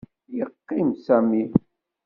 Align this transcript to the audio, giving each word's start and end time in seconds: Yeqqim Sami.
Yeqqim 0.37 0.87
Sami. 1.05 1.43